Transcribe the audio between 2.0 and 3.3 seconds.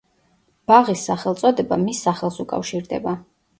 სახელს უკავშირდება.